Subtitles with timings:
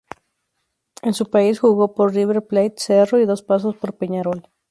[1.03, 4.49] En su país jugó por River Plate, Cerro y dos pasos por Peñarol.